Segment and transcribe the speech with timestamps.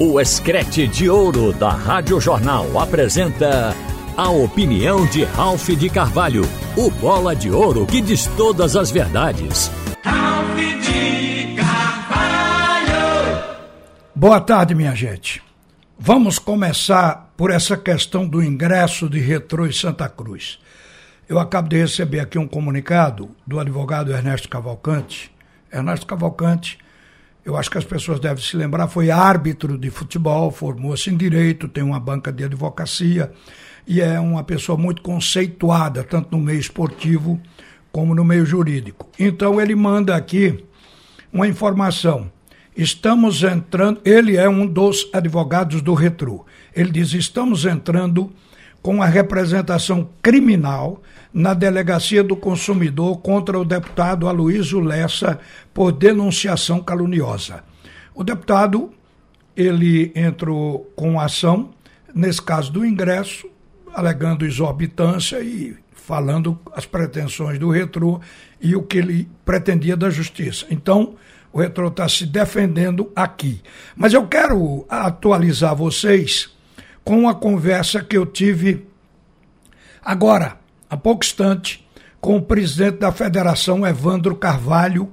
[0.00, 3.74] O Escrete de Ouro da Rádio Jornal apresenta
[4.16, 6.42] a opinião de Ralph de Carvalho,
[6.76, 9.68] o bola de ouro que diz todas as verdades.
[10.04, 12.88] Ralph de Carvalho!
[14.14, 15.42] Boa tarde, minha gente.
[15.98, 20.60] Vamos começar por essa questão do ingresso de Retrô em Santa Cruz.
[21.28, 25.28] Eu acabo de receber aqui um comunicado do advogado Ernesto Cavalcante.
[25.72, 26.78] Ernesto Cavalcante
[27.44, 31.68] eu acho que as pessoas devem se lembrar, foi árbitro de futebol, formou-se em direito,
[31.68, 33.32] tem uma banca de advocacia
[33.86, 37.40] e é uma pessoa muito conceituada, tanto no meio esportivo
[37.90, 39.08] como no meio jurídico.
[39.18, 40.62] Então ele manda aqui
[41.32, 42.30] uma informação.
[42.76, 46.44] Estamos entrando, ele é um dos advogados do Retro.
[46.74, 48.32] Ele diz: estamos entrando
[48.88, 55.38] com a representação criminal na Delegacia do Consumidor contra o deputado Aloysio Lessa
[55.74, 57.62] por denunciação caluniosa.
[58.14, 58.90] O deputado
[59.54, 61.68] ele entrou com ação,
[62.14, 63.46] nesse caso do ingresso,
[63.92, 68.22] alegando exorbitância e falando as pretensões do retrô
[68.58, 70.64] e o que ele pretendia da justiça.
[70.70, 71.14] Então,
[71.52, 73.60] o retrô está se defendendo aqui.
[73.94, 76.56] Mas eu quero atualizar vocês
[77.08, 78.86] com uma conversa que eu tive
[80.04, 80.58] agora,
[80.90, 81.88] há pouco instante,
[82.20, 85.10] com o presidente da federação, Evandro Carvalho,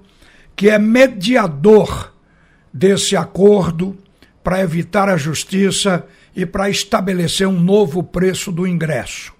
[0.57, 2.13] que é mediador
[2.73, 3.97] desse acordo
[4.43, 9.33] para evitar a justiça e para estabelecer um novo preço do ingresso.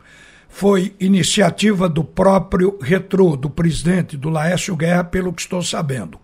[0.58, 6.18] Foi iniciativa do próprio Retro, do presidente, do Laércio Guerra, pelo que estou sabendo.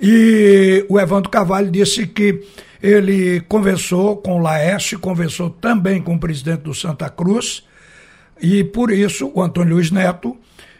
[0.00, 2.42] E o Evandro Carvalho disse que
[2.82, 7.62] ele conversou com o Laércio, conversou também com o presidente do Santa Cruz,
[8.42, 10.36] e por isso o Antônio Luiz Neto,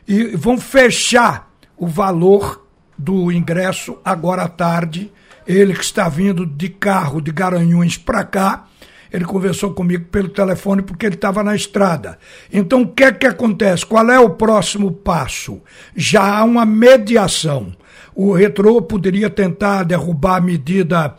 [0.09, 2.67] e vão fechar o valor
[2.99, 5.13] do ingresso agora à tarde.
[5.47, 8.68] Ele que está vindo de carro de Garanhuns para cá,
[9.13, 12.19] ele conversou comigo pelo telefone porque ele estava na estrada.
[12.53, 13.87] Então, o que é que acontece?
[13.87, 15.61] Qual é o próximo passo?
[15.97, 17.75] Já há uma mediação.
[18.15, 21.15] O retrô poderia tentar derrubar a medida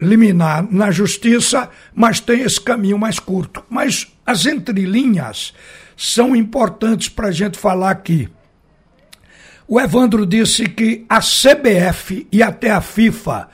[0.00, 3.64] liminar na justiça, mas tem esse caminho mais curto.
[3.68, 5.54] Mas as entrelinhas
[5.96, 8.28] são importantes para a gente falar aqui.
[9.68, 13.48] O Evandro disse que a CBF e até a FIFA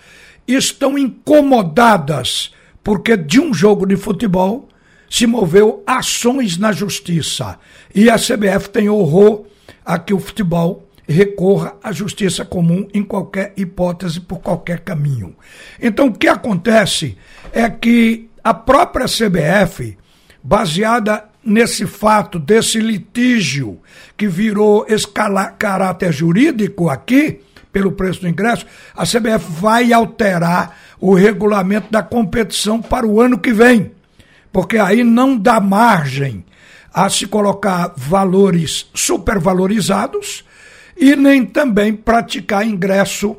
[0.47, 4.69] estão incomodadas porque de um jogo de futebol
[5.09, 7.59] se moveu ações na justiça
[7.94, 9.44] e a CBF tem horror
[9.84, 15.34] a que o futebol recorra à justiça comum em qualquer hipótese, por qualquer caminho.
[15.81, 17.16] Então, o que acontece
[17.53, 19.98] é que a própria CBF,
[20.42, 23.81] baseada nesse fato, desse litígio
[24.16, 25.06] que virou esse
[25.59, 27.41] caráter jurídico aqui,
[27.72, 33.38] pelo preço do ingresso, a CBF vai alterar o regulamento da competição para o ano
[33.38, 33.93] que vem.
[34.53, 36.44] Porque aí não dá margem
[36.93, 40.44] a se colocar valores supervalorizados
[40.97, 43.37] e nem também praticar ingresso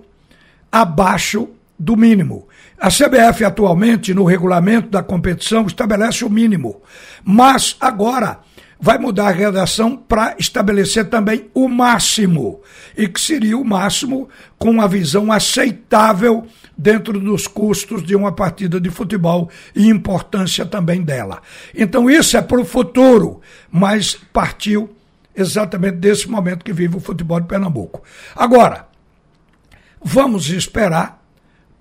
[0.71, 2.47] abaixo do mínimo.
[2.79, 6.81] A CBF atualmente, no regulamento da competição, estabelece o mínimo,
[7.23, 8.39] mas agora
[8.83, 12.59] vai mudar a redação para estabelecer também o máximo,
[12.97, 14.27] e que seria o máximo
[14.57, 16.45] com uma visão aceitável
[16.77, 21.41] dentro dos custos de uma partida de futebol e importância também dela.
[21.73, 23.39] Então isso é para o futuro,
[23.71, 24.93] mas partiu
[25.33, 28.03] exatamente desse momento que vive o futebol de Pernambuco.
[28.35, 28.85] Agora,
[30.03, 31.23] vamos esperar,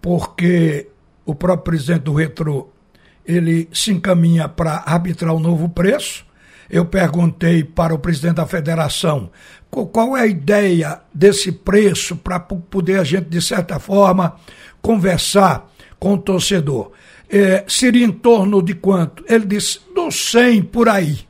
[0.00, 0.86] porque
[1.26, 2.70] o próprio presidente do Retro
[3.26, 6.30] ele se encaminha para arbitrar o um novo preço.
[6.72, 9.30] Eu perguntei para o presidente da federação
[9.70, 14.36] qual é a ideia desse preço para poder a gente, de certa forma,
[14.80, 16.92] conversar com o torcedor.
[17.28, 19.22] É, seria em torno de quanto?
[19.28, 21.20] Ele disse, dos 100 por aí.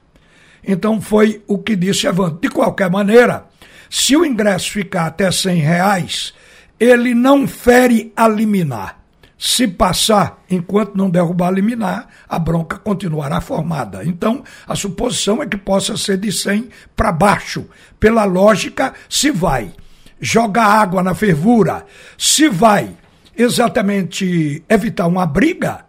[0.62, 2.38] Então foi o que disse Evandro.
[2.41, 3.47] De qualquer maneira,
[3.91, 6.34] se o ingresso ficar até 100 reais,
[6.78, 9.02] ele não fere a liminar.
[9.44, 14.04] Se passar, enquanto não derrubar a liminar, a bronca continuará formada.
[14.04, 17.66] Então, a suposição é que possa ser de 100 para baixo.
[17.98, 19.72] Pela lógica, se vai
[20.21, 21.84] jogar água na fervura,
[22.16, 22.97] se vai
[23.36, 25.86] exatamente evitar uma briga,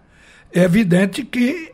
[0.51, 1.73] é evidente que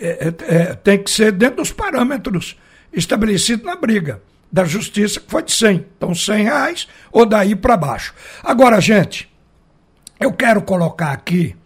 [0.00, 2.56] é, é, é, tem que ser dentro dos parâmetros
[2.90, 5.86] estabelecidos na briga da justiça, que foi de 100.
[5.94, 8.14] Então, 100 reais ou daí para baixo.
[8.42, 9.30] Agora, gente,
[10.22, 11.56] eu quero colocar aqui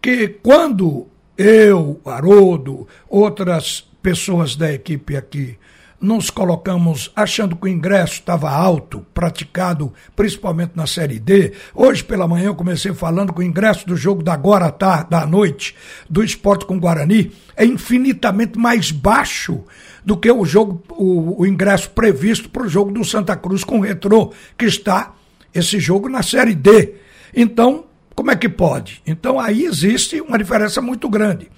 [0.00, 1.06] que quando
[1.38, 5.56] eu, Haroldo, outras pessoas da equipe aqui
[5.98, 11.52] nos colocamos achando que o ingresso estava alto, praticado principalmente na Série D.
[11.72, 15.24] Hoje pela manhã eu comecei falando que o ingresso do jogo da agora tá, da
[15.24, 15.76] noite
[16.10, 19.62] do esporte com Guarani é infinitamente mais baixo
[20.04, 23.78] do que o jogo, o, o ingresso previsto para o jogo do Santa Cruz com
[23.78, 25.14] o Retrô, que está
[25.54, 26.94] esse jogo na Série D.
[27.34, 29.02] Então, como é que pode?
[29.06, 31.50] Então aí existe uma diferença muito grande.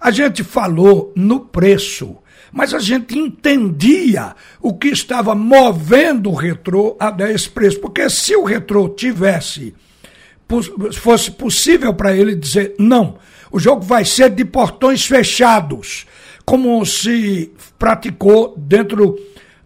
[0.00, 2.16] A gente falou no preço,
[2.50, 7.80] mas a gente entendia o que estava movendo o retrô a dar esse preço.
[7.80, 9.74] Porque se o retrô tivesse,
[10.94, 13.18] fosse possível para ele dizer não,
[13.52, 16.06] o jogo vai ser de portões fechados,
[16.44, 19.18] como se praticou dentro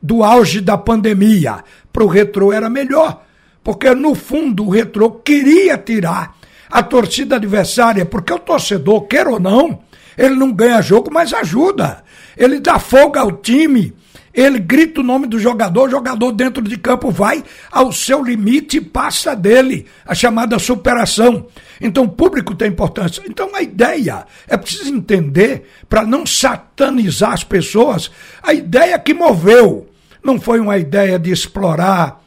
[0.02, 1.62] do auge da pandemia.
[1.92, 3.23] Para o retrô era melhor,
[3.64, 6.36] porque no fundo o retrô queria tirar
[6.70, 9.80] a torcida adversária, porque o torcedor, quer ou não,
[10.18, 12.04] ele não ganha jogo, mas ajuda.
[12.36, 13.94] Ele dá folga ao time.
[14.34, 18.78] Ele grita o nome do jogador, o jogador dentro de campo vai ao seu limite
[18.78, 21.46] e passa dele, a chamada superação.
[21.80, 23.22] Então o público tem importância.
[23.24, 28.10] Então a ideia é preciso entender, para não satanizar as pessoas,
[28.42, 29.88] a ideia que moveu.
[30.22, 32.23] Não foi uma ideia de explorar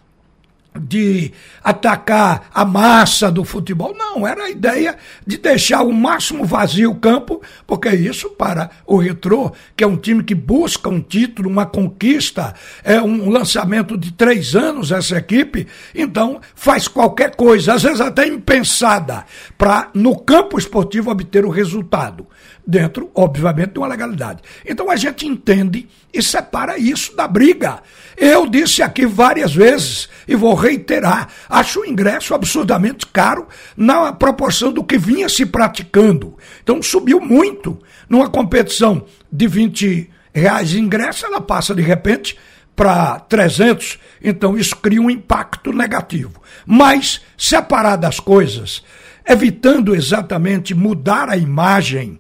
[0.80, 1.32] de
[1.64, 3.96] atacar a massa do futebol.
[3.98, 8.98] Não, era a ideia de deixar o máximo vazio o campo, porque isso para o
[8.98, 12.54] Retrô, que é um time que busca um título, uma conquista,
[12.84, 18.28] é um lançamento de três anos essa equipe, então faz qualquer coisa, às vezes até
[18.28, 19.26] impensada,
[19.58, 22.28] para no campo esportivo obter o resultado
[22.68, 24.42] dentro, obviamente, de uma legalidade.
[24.66, 27.82] Então a gente entende e separa isso da briga.
[28.18, 33.48] Eu disse aqui várias vezes e vou reiterar: acho o ingresso absurdamente caro
[33.78, 36.38] na proporção do que vinha se praticando.
[36.62, 37.80] Então subiu muito.
[38.10, 42.38] Numa competição de 20 reais de ingresso, ela passa de repente
[42.76, 46.42] para 300, então isso cria um impacto negativo.
[46.66, 48.84] Mas, separar das coisas,
[49.28, 52.20] evitando exatamente mudar a imagem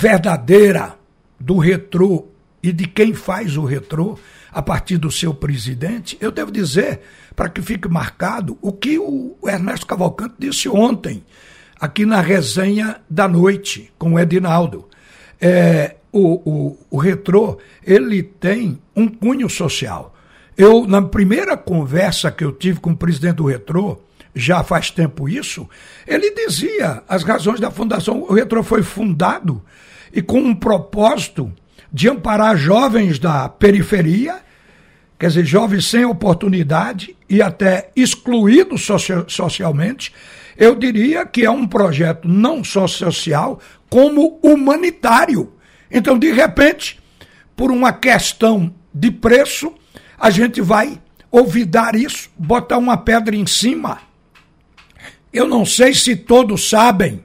[0.00, 0.94] verdadeira
[1.40, 2.28] do retrô
[2.62, 4.16] e de quem faz o retrô
[4.52, 7.00] a partir do seu presidente, eu devo dizer,
[7.34, 11.24] para que fique marcado, o que o Ernesto Cavalcante disse ontem,
[11.80, 14.88] aqui na resenha da noite, com o Edinaldo.
[15.40, 20.14] É, o, o, o retrô, ele tem um cunho social.
[20.56, 24.00] Eu, na primeira conversa que eu tive com o presidente do retrô,
[24.32, 25.68] já faz tempo isso,
[26.06, 28.22] ele dizia as razões da fundação.
[28.22, 29.60] O Retro foi fundado
[30.12, 31.52] e com um propósito
[31.92, 34.40] de amparar jovens da periferia,
[35.18, 38.86] quer dizer, jovens sem oportunidade e até excluídos
[39.28, 40.12] socialmente.
[40.56, 45.52] Eu diria que é um projeto não só social, como humanitário.
[45.90, 47.00] Então, de repente,
[47.56, 49.72] por uma questão de preço,
[50.18, 51.00] a gente vai
[51.30, 54.08] olvidar isso, botar uma pedra em cima
[55.32, 57.22] eu não sei se todos sabem,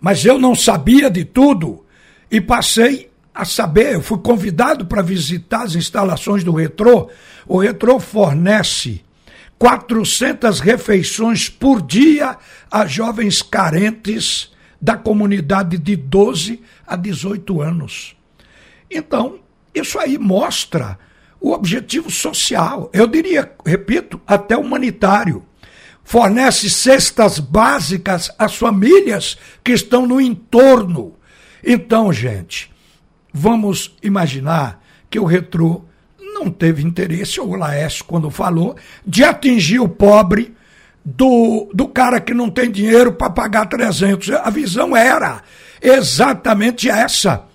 [0.00, 1.84] mas eu não sabia de tudo
[2.30, 3.94] e passei a saber.
[3.94, 7.10] Eu fui convidado para visitar as instalações do Retrô.
[7.46, 9.02] O Retrô fornece
[9.58, 12.36] 400 refeições por dia
[12.70, 18.16] a jovens carentes da comunidade de 12 a 18 anos.
[18.90, 19.38] Então,
[19.74, 20.98] isso aí mostra
[21.40, 25.44] o objetivo social, eu diria, repito, até humanitário
[26.10, 31.14] fornece cestas básicas às famílias que estão no entorno.
[31.64, 32.70] Então, gente,
[33.32, 35.82] vamos imaginar que o Retrô
[36.18, 38.76] não teve interesse, ou o Laércio, quando falou,
[39.06, 40.54] de atingir o pobre
[41.04, 44.30] do, do cara que não tem dinheiro para pagar 300.
[44.30, 45.42] A visão era
[45.82, 47.49] exatamente essa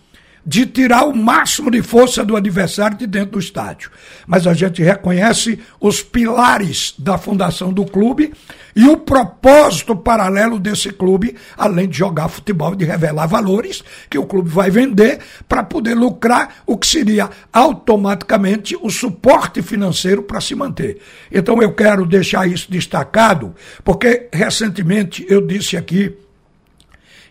[0.45, 3.89] de tirar o máximo de força do adversário de dentro do estádio.
[4.27, 8.31] Mas a gente reconhece os pilares da fundação do clube
[8.75, 14.17] e o propósito paralelo desse clube, além de jogar futebol e de revelar valores que
[14.17, 20.41] o clube vai vender para poder lucrar o que seria automaticamente o suporte financeiro para
[20.41, 20.99] se manter.
[21.31, 26.24] Então eu quero deixar isso destacado, porque recentemente eu disse aqui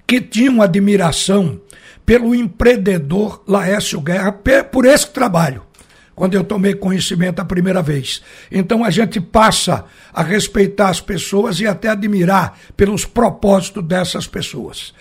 [0.06, 1.60] que tinha uma admiração
[2.04, 4.32] pelo empreendedor Laércio Guerra
[4.70, 5.62] por esse trabalho,
[6.14, 8.22] quando eu tomei conhecimento a primeira vez.
[8.50, 14.92] Então a gente passa a respeitar as pessoas e até admirar pelos propósitos dessas pessoas.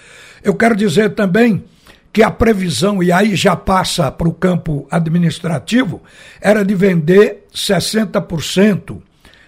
[0.43, 1.63] Eu quero dizer também
[2.11, 6.01] que a previsão, e aí já passa para o campo administrativo,
[6.39, 9.01] era de vender 60%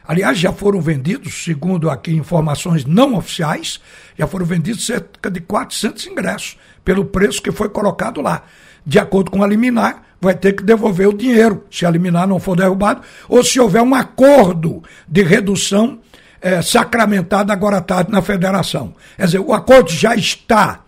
[0.08, 3.80] Aliás, já foram vendidos, segundo aqui informações não oficiais,
[4.18, 8.44] já foram vendidos cerca de 400 ingressos, pelo preço que foi colocado lá.
[8.86, 12.40] De acordo com a liminar, vai ter que devolver o dinheiro, se a liminar não
[12.40, 16.00] for derrubado, ou se houver um acordo de redução
[16.42, 18.94] é, sacramentado agora à tarde na federação.
[19.18, 20.82] Quer dizer, o acordo já está,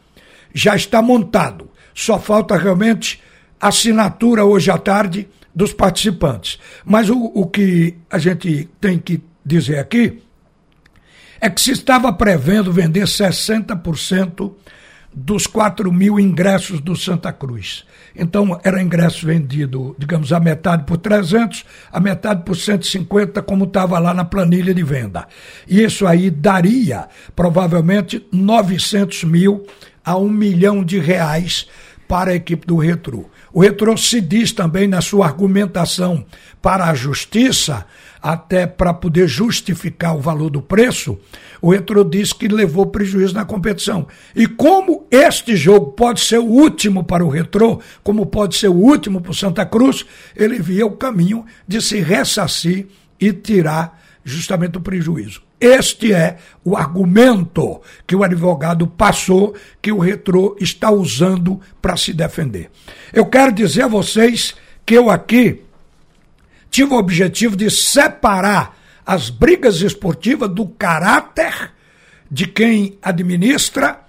[0.54, 1.72] já está montado.
[1.96, 3.20] Só falta realmente
[3.60, 6.60] assinatura hoje à tarde dos participantes.
[6.86, 10.22] Mas o, o que a gente tem que dizer aqui
[11.42, 14.54] é que se estava prevendo vender 60%
[15.12, 17.86] dos 4 mil ingressos do Santa Cruz.
[18.16, 23.98] Então, era ingresso vendido, digamos, a metade por 300, a metade por 150, como estava
[23.98, 25.28] lá na planilha de venda.
[25.68, 29.66] E isso aí daria, provavelmente, 900 mil
[30.06, 31.68] a um milhão de reais
[32.08, 33.28] para a equipe do Retro.
[33.54, 36.26] O Retro se diz também na sua argumentação
[36.62, 37.86] para a justiça,
[38.22, 41.18] até para poder justificar o valor do preço,
[41.62, 44.08] o Retro diz que levou prejuízo na competição.
[44.36, 48.76] E como este jogo pode ser o último para o Retro, como pode ser o
[48.76, 52.88] último para o Santa Cruz, ele via o caminho de se ressarcir
[53.20, 55.42] e tirar justamente o prejuízo.
[55.60, 62.12] Este é o argumento que o advogado passou, que o retrô está usando para se
[62.12, 62.70] defender.
[63.14, 64.54] Eu quero dizer a vocês
[64.86, 65.62] que eu aqui
[66.70, 71.72] tive o objetivo de separar as brigas esportivas do caráter
[72.30, 74.02] de quem administra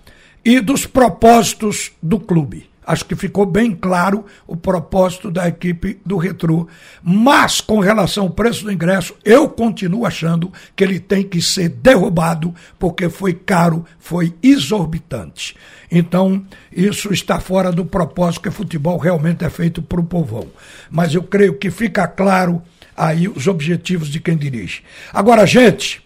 [0.45, 2.69] e dos propósitos do clube.
[2.89, 6.67] Acho que ficou bem claro o propósito da equipe do Retro.
[7.03, 11.69] Mas, com relação ao preço do ingresso, eu continuo achando que ele tem que ser
[11.69, 15.55] derrubado, porque foi caro, foi exorbitante.
[15.93, 16.43] Então,
[16.73, 20.47] isso está fora do propósito que futebol realmente é feito para o povão.
[20.91, 22.63] Mas eu creio que fica claro
[22.97, 24.83] aí os objetivos de quem dirige.
[25.13, 26.03] Agora, gente,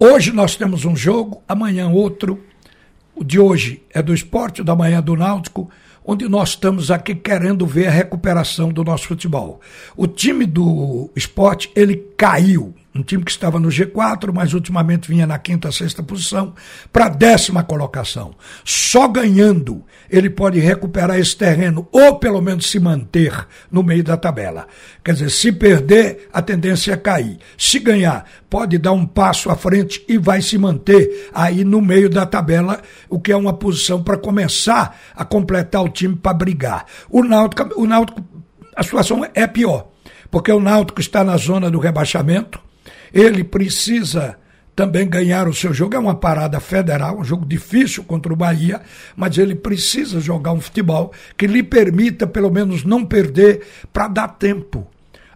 [0.00, 2.55] hoje nós temos um jogo, amanhã outro o
[3.24, 5.70] de hoje é do esporte, o da manhã é do Náutico,
[6.04, 9.60] onde nós estamos aqui querendo ver a recuperação do nosso futebol.
[9.96, 15.26] O time do esporte, ele caiu um time que estava no G4, mas ultimamente vinha
[15.26, 16.54] na quinta, sexta posição,
[16.92, 18.34] para a décima colocação.
[18.64, 24.16] Só ganhando ele pode recuperar esse terreno, ou pelo menos se manter no meio da
[24.16, 24.66] tabela.
[25.04, 27.38] Quer dizer, se perder, a tendência é cair.
[27.58, 32.08] Se ganhar, pode dar um passo à frente e vai se manter aí no meio
[32.08, 36.86] da tabela, o que é uma posição para começar a completar o time para brigar.
[37.10, 38.22] O Náutico, o Náutico,
[38.74, 39.88] a situação é pior,
[40.30, 42.60] porque o Náutico está na zona do rebaixamento,
[43.12, 44.36] ele precisa
[44.76, 45.96] também ganhar o seu jogo.
[45.96, 48.82] É uma parada federal, um jogo difícil contra o Bahia,
[49.16, 54.28] mas ele precisa jogar um futebol que lhe permita, pelo menos, não perder para dar
[54.28, 54.86] tempo.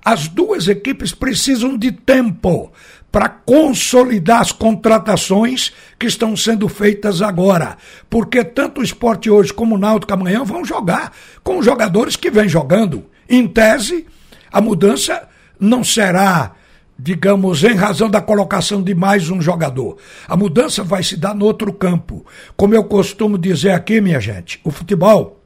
[0.05, 2.73] As duas equipes precisam de tempo
[3.11, 7.77] para consolidar as contratações que estão sendo feitas agora.
[8.09, 11.13] Porque tanto o esporte hoje como o Náutico amanhã vão jogar
[11.43, 13.05] com os jogadores que vêm jogando.
[13.29, 14.07] Em tese,
[14.53, 16.53] a mudança não será
[17.03, 19.97] digamos, em razão da colocação de mais um jogador.
[20.29, 22.27] A mudança vai se dar no outro campo.
[22.57, 25.41] Como eu costumo dizer aqui, minha gente, o futebol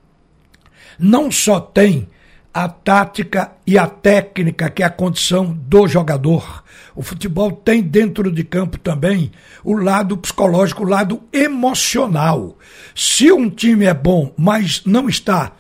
[0.99, 2.09] não só tem
[2.53, 6.63] a tática e a técnica, que é a condição do jogador.
[6.95, 9.33] O futebol tem dentro de campo também
[9.65, 12.57] o lado psicológico, o lado emocional.
[12.95, 15.53] Se um time é bom, mas não está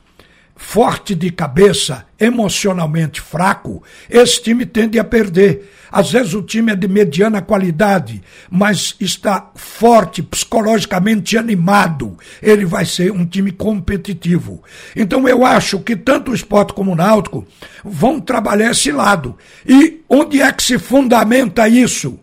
[0.56, 5.72] forte de cabeça, emocionalmente fraco, esse time tende a perder.
[5.90, 12.18] Às vezes o time é de mediana qualidade, mas está forte, psicologicamente animado.
[12.42, 14.62] Ele vai ser um time competitivo.
[14.96, 17.46] Então eu acho que tanto o esporte como o náutico
[17.84, 19.36] vão trabalhar esse lado.
[19.66, 22.18] E onde é que se fundamenta isso?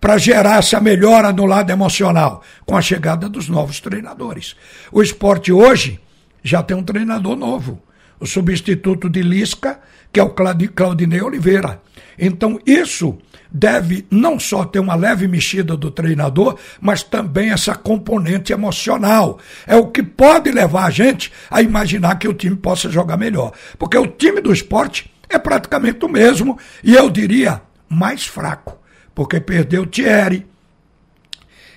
[0.00, 4.54] para gerar essa melhora no lado emocional, com a chegada dos novos treinadores.
[4.92, 5.98] O esporte hoje
[6.42, 7.82] já tem um treinador novo,
[8.20, 9.80] o substituto de Lisca,
[10.12, 11.80] que é o Claudinei Oliveira.
[12.18, 13.18] Então, isso
[13.50, 19.38] deve não só ter uma leve mexida do treinador, mas também essa componente emocional.
[19.66, 23.52] É o que pode levar a gente a imaginar que o time possa jogar melhor.
[23.78, 28.78] Porque o time do esporte é praticamente o mesmo, e eu diria mais fraco,
[29.14, 30.46] porque perdeu Thierry,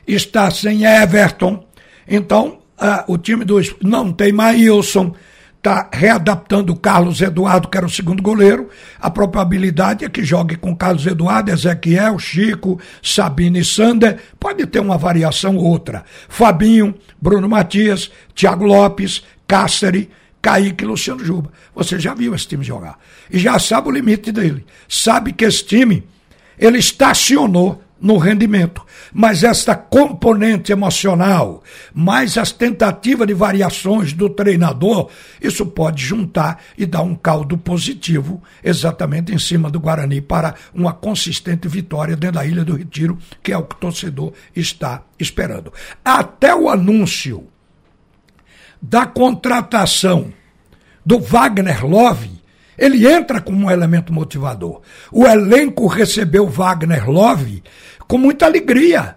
[0.07, 1.65] está sem Everton,
[2.07, 5.13] então ah, o time do não tem Maílson,
[5.55, 8.69] está readaptando o Carlos Eduardo, que era o segundo goleiro.
[8.99, 14.19] A probabilidade é que jogue com Carlos Eduardo, Ezequiel, Chico, Sabine e Sander.
[14.39, 16.03] Pode ter uma variação ou outra.
[16.27, 20.07] Fabinho, Bruno Matias, Thiago Lopes, Cáceres,
[20.41, 21.51] Kaique e Luciano Juba.
[21.75, 22.97] Você já viu esse time jogar.
[23.29, 24.65] E já sabe o limite dele.
[24.89, 26.03] Sabe que esse time
[26.57, 28.83] ele estacionou no rendimento.
[29.13, 35.09] Mas esta componente emocional, mais as tentativas de variações do treinador,
[35.41, 40.93] isso pode juntar e dar um caldo positivo exatamente em cima do Guarani para uma
[40.93, 45.71] consistente vitória dentro da Ilha do Retiro, que é o que o torcedor está esperando.
[46.03, 47.47] Até o anúncio
[48.81, 50.33] da contratação
[51.05, 52.41] do Wagner Love,
[52.77, 54.81] ele entra como um elemento motivador.
[55.11, 57.61] O elenco recebeu Wagner Love
[58.11, 59.15] com muita alegria.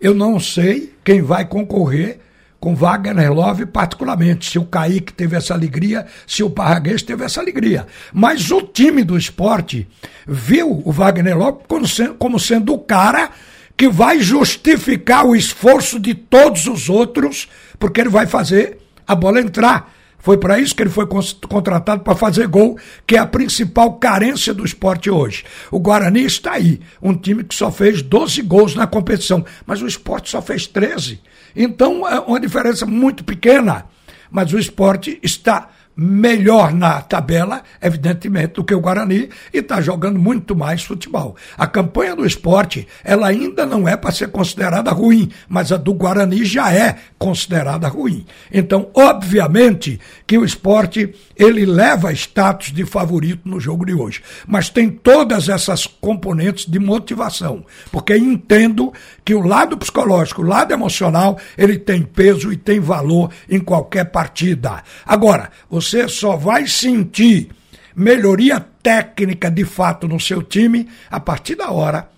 [0.00, 2.20] Eu não sei quem vai concorrer
[2.58, 7.38] com Wagner Love particularmente, se o Kaique teve essa alegria, se o Parraguês teve essa
[7.38, 7.86] alegria.
[8.14, 9.86] Mas o time do esporte
[10.26, 13.28] viu o Wagner Love como sendo, como sendo o cara
[13.76, 17.46] que vai justificar o esforço de todos os outros,
[17.78, 19.92] porque ele vai fazer a bola entrar.
[20.20, 24.52] Foi para isso que ele foi contratado para fazer gol, que é a principal carência
[24.52, 25.44] do esporte hoje.
[25.70, 29.86] O Guarani está aí, um time que só fez 12 gols na competição, mas o
[29.86, 31.20] esporte só fez 13.
[31.56, 33.86] Então é uma diferença muito pequena.
[34.30, 35.68] Mas o esporte está
[36.02, 41.36] melhor na tabela, evidentemente, do que o Guarani e está jogando muito mais futebol.
[41.58, 45.92] A campanha do esporte, ela ainda não é para ser considerada ruim, mas a do
[45.92, 48.24] Guarani já é considerada ruim.
[48.50, 54.70] Então, obviamente que o esporte ele leva status de favorito no jogo de hoje, mas
[54.70, 58.90] tem todas essas componentes de motivação, porque entendo
[59.30, 64.06] que o lado psicológico, o lado emocional, ele tem peso e tem valor em qualquer
[64.06, 64.82] partida.
[65.06, 67.48] Agora, você só vai sentir
[67.94, 72.10] melhoria técnica de fato no seu time a partir da hora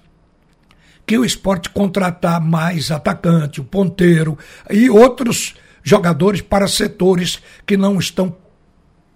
[1.04, 4.38] que o esporte contratar mais atacante, o ponteiro
[4.70, 8.34] e outros jogadores para setores que não estão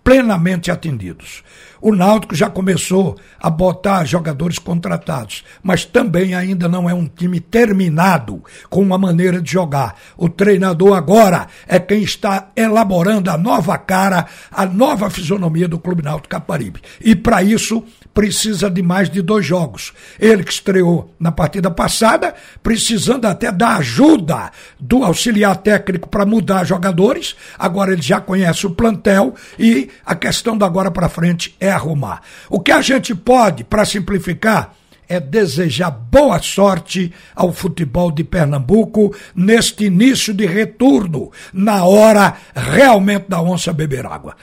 [0.05, 1.43] plenamente atendidos.
[1.87, 7.38] O Náutico já começou a botar jogadores contratados, mas também ainda não é um time
[7.38, 9.95] terminado com uma maneira de jogar.
[10.16, 16.02] O treinador agora é quem está elaborando a nova cara, a nova fisionomia do Clube
[16.02, 16.83] Náutico Caparibe.
[17.00, 19.93] E para isso precisa de mais de dois jogos.
[20.19, 24.50] Ele que estreou na partida passada, precisando até da ajuda
[24.81, 27.37] do auxiliar técnico para mudar jogadores.
[27.57, 32.23] Agora ele já conhece o plantel e a questão da agora para frente é arrumar.
[32.50, 34.75] O que a gente pode, para simplificar,
[35.08, 43.26] é desejar boa sorte ao futebol de Pernambuco neste início de retorno, na hora realmente
[43.28, 44.36] da onça beber água.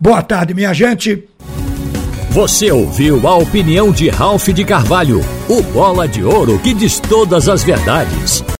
[0.00, 1.28] Boa tarde, minha gente.
[2.30, 7.48] Você ouviu a opinião de Ralph de Carvalho, o bola de ouro que diz todas
[7.48, 8.44] as verdades.